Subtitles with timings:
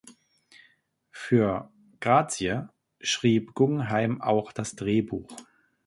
[1.11, 1.69] Für
[1.99, 2.63] "Gracie"
[3.01, 5.27] schrieb Guggenheim auch das Drehbuch.